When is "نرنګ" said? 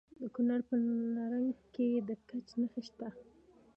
1.15-1.51